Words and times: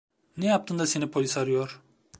Ne 0.37 0.45
yaptın 0.47 0.79
da 0.79 0.87
seni 0.87 1.11
polis 1.11 1.37
arıyor? 1.37 1.81